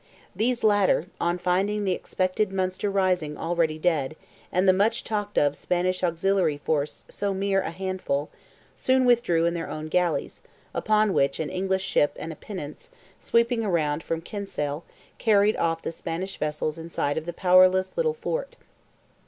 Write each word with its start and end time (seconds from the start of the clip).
These 0.35 0.63
latter, 0.63 1.05
on 1.19 1.37
finding 1.37 1.83
the 1.83 1.91
expected 1.91 2.51
Munster 2.51 2.89
rising 2.89 3.37
already 3.37 3.77
dead, 3.77 4.15
and 4.51 4.67
the 4.67 4.73
much 4.73 5.03
talked 5.03 5.37
of 5.37 5.55
Spanish 5.55 6.03
auxiliary 6.03 6.57
force 6.57 7.05
so 7.07 7.35
mere 7.35 7.61
a 7.61 7.69
handful, 7.69 8.31
soon 8.75 9.05
withdrew 9.05 9.45
in 9.45 9.53
their 9.53 9.69
own 9.69 9.89
galleys, 9.89 10.41
upon 10.73 11.13
which 11.13 11.39
an 11.39 11.51
English 11.51 11.83
ship 11.85 12.13
and 12.19 12.39
pinnace, 12.39 12.89
sweeping 13.19 13.61
round 13.67 14.01
from 14.01 14.21
Kinsale, 14.21 14.83
carried 15.19 15.55
off 15.57 15.83
the 15.83 15.91
Spanish 15.91 16.35
vessels 16.37 16.79
in 16.79 16.89
sight 16.89 17.15
of 17.15 17.25
the 17.25 17.31
powerless 17.31 17.95
little 17.95 18.15
fort. 18.15 18.55